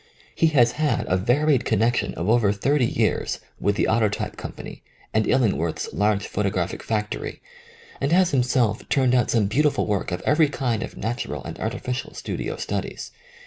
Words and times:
He 0.33 0.47
has 0.47 0.71
had 0.71 1.05
a 1.07 1.15
varied 1.15 1.63
connection 1.63 2.15
of 2.15 2.27
over 2.27 2.51
thirty 2.51 2.87
years 2.87 3.39
with 3.59 3.75
the 3.75 3.83
Autotjrpe 3.87 4.35
Com 4.35 4.53
pany 4.53 4.81
and 5.13 5.27
lUingworth's 5.27 5.93
large 5.93 6.25
photographic 6.25 6.81
factory, 6.81 7.39
and 8.01 8.11
has 8.11 8.31
himself 8.31 8.89
turned 8.89 9.13
out 9.13 9.29
some 9.29 9.45
beautiful 9.45 9.85
work 9.85 10.11
of 10.11 10.21
every 10.21 10.49
kind 10.49 10.81
of 10.81 10.97
natural 10.97 11.43
and 11.43 11.59
artificial 11.59 12.15
studio 12.15 12.55
studies. 12.55 13.11